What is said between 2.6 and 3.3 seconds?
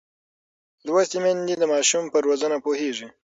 پوهېږي.